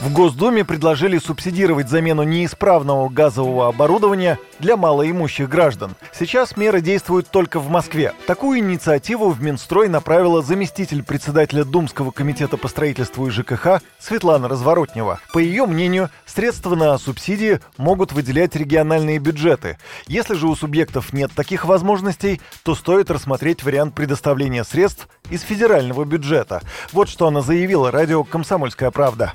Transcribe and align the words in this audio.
В 0.00 0.14
Госдуме 0.14 0.64
предложили 0.64 1.18
субсидировать 1.18 1.90
замену 1.90 2.22
неисправного 2.22 3.10
газового 3.10 3.68
оборудования 3.68 4.38
для 4.58 4.78
малоимущих 4.78 5.46
граждан. 5.46 5.94
Сейчас 6.18 6.56
меры 6.56 6.80
действуют 6.80 7.28
только 7.28 7.60
в 7.60 7.68
Москве. 7.68 8.14
Такую 8.26 8.60
инициативу 8.60 9.28
в 9.28 9.42
Минстрой 9.42 9.90
направила 9.90 10.40
заместитель 10.40 11.02
председателя 11.02 11.64
Думского 11.64 12.12
комитета 12.12 12.56
по 12.56 12.66
строительству 12.68 13.26
и 13.26 13.30
ЖКХ 13.30 13.82
Светлана 13.98 14.48
Разворотнева. 14.48 15.20
По 15.34 15.38
ее 15.38 15.66
мнению, 15.66 16.08
средства 16.24 16.74
на 16.74 16.96
субсидии 16.96 17.60
могут 17.76 18.12
выделять 18.12 18.56
региональные 18.56 19.18
бюджеты. 19.18 19.76
Если 20.06 20.32
же 20.32 20.46
у 20.46 20.56
субъектов 20.56 21.12
нет 21.12 21.30
таких 21.34 21.66
возможностей, 21.66 22.40
то 22.62 22.74
стоит 22.74 23.10
рассмотреть 23.10 23.62
вариант 23.64 23.94
предоставления 23.94 24.64
средств 24.64 25.08
из 25.28 25.42
федерального 25.42 26.06
бюджета. 26.06 26.62
Вот 26.90 27.10
что 27.10 27.26
она 27.26 27.42
заявила 27.42 27.90
радио 27.90 28.24
«Комсомольская 28.24 28.90
правда». 28.90 29.34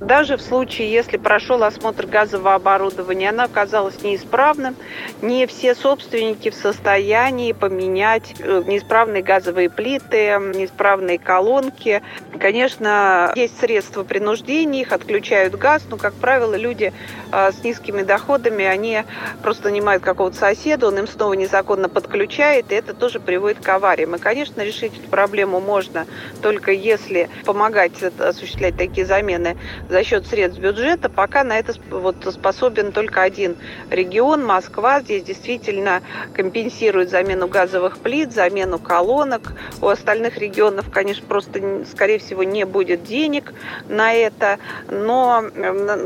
Даже 0.00 0.36
в 0.36 0.42
случае, 0.42 0.92
если 0.92 1.16
прошел 1.16 1.62
осмотр 1.64 2.06
газового 2.06 2.54
оборудования, 2.54 3.30
оно 3.30 3.44
оказалось 3.44 4.00
неисправным, 4.02 4.76
не 5.22 5.46
все 5.46 5.74
собственники 5.74 6.50
в 6.50 6.54
состоянии 6.54 7.50
поменять 7.52 8.36
э, 8.38 8.62
неисправные 8.64 9.24
газовые 9.24 9.68
плиты, 9.68 10.38
неисправные 10.54 11.18
колонки. 11.18 12.00
Конечно, 12.38 13.32
есть 13.34 13.58
средства 13.58 14.04
принуждения, 14.04 14.82
их 14.82 14.92
отключают 14.92 15.56
газ, 15.56 15.84
но, 15.90 15.96
как 15.96 16.14
правило, 16.14 16.54
люди 16.54 16.92
э, 17.32 17.50
с 17.50 17.64
низкими 17.64 18.02
доходами, 18.02 18.64
они 18.64 19.02
просто 19.42 19.70
нанимают 19.70 20.04
какого-то 20.04 20.36
соседа, 20.36 20.86
он 20.86 20.98
им 21.00 21.08
снова 21.08 21.32
незаконно 21.32 21.88
подключает, 21.88 22.70
и 22.70 22.76
это 22.76 22.94
тоже 22.94 23.18
приводит 23.18 23.64
к 23.64 23.68
авариям. 23.68 24.14
И, 24.14 24.18
конечно, 24.20 24.60
решить 24.62 24.96
эту 24.96 25.08
проблему 25.08 25.60
можно 25.60 26.06
только 26.40 26.70
если 26.70 27.28
помогать 27.44 28.00
осуществлять 28.00 28.76
такие 28.76 29.04
замены 29.04 29.56
за 29.88 30.04
счет 30.04 30.26
средств 30.26 30.60
бюджета. 30.60 31.08
Пока 31.08 31.44
на 31.44 31.58
это 31.58 31.74
вот 31.90 32.16
способен 32.30 32.92
только 32.92 33.22
один 33.22 33.56
регион, 33.90 34.44
Москва. 34.44 35.00
Здесь 35.00 35.24
действительно 35.24 36.02
компенсирует 36.34 37.10
замену 37.10 37.48
газовых 37.48 37.98
плит, 37.98 38.32
замену 38.32 38.78
колонок. 38.78 39.52
У 39.80 39.88
остальных 39.88 40.38
регионов, 40.38 40.90
конечно, 40.90 41.26
просто, 41.26 41.84
скорее 41.90 42.18
всего, 42.18 42.42
не 42.42 42.64
будет 42.64 43.04
денег 43.04 43.52
на 43.88 44.12
это. 44.12 44.58
Но, 44.88 45.44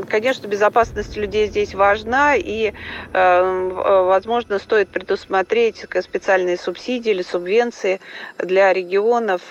конечно, 0.09 0.47
безопасность 0.47 1.15
людей 1.17 1.47
здесь 1.47 1.73
важна, 1.73 2.35
и, 2.35 2.73
э, 3.13 3.69
возможно, 4.05 4.59
стоит 4.59 4.89
предусмотреть 4.89 5.85
специальные 6.01 6.57
субсидии 6.57 7.11
или 7.11 7.21
субвенции 7.21 7.99
для 8.37 8.73
регионов. 8.73 9.41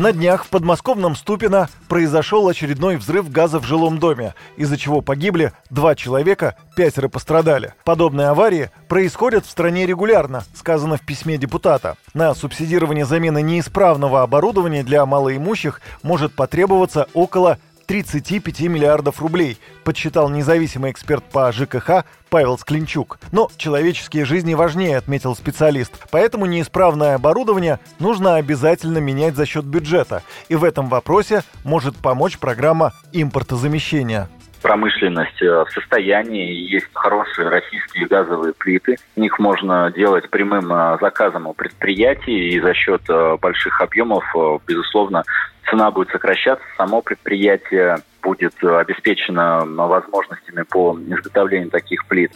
На 0.00 0.14
днях 0.14 0.46
в 0.46 0.48
подмосковном 0.48 1.14
Ступино 1.14 1.68
произошел 1.86 2.48
очередной 2.48 2.96
взрыв 2.96 3.30
газа 3.30 3.58
в 3.58 3.66
жилом 3.66 3.98
доме, 3.98 4.34
из-за 4.56 4.78
чего 4.78 5.02
погибли 5.02 5.52
два 5.68 5.94
человека, 5.94 6.56
пятеро 6.74 7.08
пострадали. 7.08 7.74
Подобные 7.84 8.28
аварии 8.28 8.70
происходят 8.88 9.44
в 9.44 9.50
стране 9.50 9.84
регулярно, 9.84 10.44
сказано 10.54 10.96
в 10.96 11.02
письме 11.02 11.36
депутата. 11.36 11.98
На 12.14 12.34
субсидирование 12.34 13.04
замены 13.04 13.42
неисправного 13.42 14.22
оборудования 14.22 14.84
для 14.84 15.04
малоимущих 15.04 15.82
может 16.02 16.32
потребоваться 16.34 17.06
около 17.12 17.58
35 17.90 18.60
миллиардов 18.68 19.20
рублей, 19.20 19.58
подсчитал 19.82 20.28
независимый 20.28 20.92
эксперт 20.92 21.24
по 21.24 21.50
ЖКХ 21.50 22.04
Павел 22.28 22.56
Склинчук. 22.56 23.18
Но 23.32 23.50
человеческие 23.56 24.24
жизни 24.24 24.54
важнее, 24.54 24.96
отметил 24.96 25.34
специалист. 25.34 25.92
Поэтому 26.12 26.46
неисправное 26.46 27.16
оборудование 27.16 27.80
нужно 27.98 28.36
обязательно 28.36 28.98
менять 28.98 29.34
за 29.34 29.44
счет 29.44 29.64
бюджета. 29.64 30.22
И 30.48 30.54
в 30.54 30.62
этом 30.62 30.88
вопросе 30.88 31.42
может 31.64 31.96
помочь 31.96 32.38
программа 32.38 32.92
импортозамещения 33.12 34.28
промышленность 34.60 35.42
э, 35.42 35.64
в 35.64 35.70
состоянии, 35.72 36.52
есть 36.70 36.88
хорошие 36.92 37.48
российские 37.48 38.06
газовые 38.06 38.52
плиты. 38.52 38.96
Их 39.16 39.38
можно 39.38 39.92
делать 39.94 40.28
прямым 40.30 40.72
э, 40.72 40.98
заказом 41.00 41.46
у 41.46 41.54
предприятий, 41.54 42.50
и 42.50 42.60
за 42.60 42.74
счет 42.74 43.02
э, 43.08 43.36
больших 43.40 43.80
объемов, 43.80 44.24
безусловно, 44.66 45.24
цена 45.68 45.90
будет 45.90 46.10
сокращаться, 46.10 46.64
само 46.76 47.02
предприятие 47.02 47.98
будет 48.22 48.54
обеспечено 48.62 49.64
возможностями 49.64 50.62
по 50.62 50.98
изготовлению 51.08 51.70
таких 51.70 52.06
плит. 52.06 52.32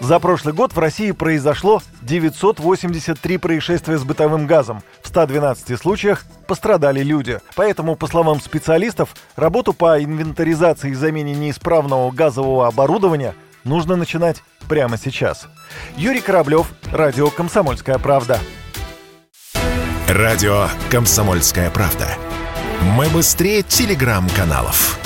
За 0.00 0.20
прошлый 0.20 0.54
год 0.54 0.74
в 0.74 0.78
России 0.78 1.10
произошло 1.10 1.82
983 2.02 3.38
происшествия 3.38 3.98
с 3.98 4.04
бытовым 4.04 4.46
газом. 4.46 4.82
В 5.02 5.08
112 5.08 5.78
случаях 5.78 6.24
пострадали 6.46 7.02
люди. 7.02 7.40
Поэтому, 7.56 7.96
по 7.96 8.06
словам 8.06 8.40
специалистов, 8.40 9.14
работу 9.34 9.72
по 9.72 10.02
инвентаризации 10.02 10.90
и 10.90 10.94
замене 10.94 11.34
неисправного 11.34 12.10
газового 12.12 12.68
оборудования 12.68 13.34
нужно 13.64 13.96
начинать 13.96 14.42
прямо 14.68 14.96
сейчас. 14.96 15.48
Юрий 15.96 16.20
Кораблев, 16.20 16.68
Радио 16.92 17.28
«Комсомольская 17.30 17.98
правда». 17.98 18.38
Радио 20.08 20.68
«Комсомольская 20.90 21.70
правда». 21.70 22.08
Мы 22.96 23.08
быстрее 23.08 23.62
телеграм-каналов. 23.62 24.98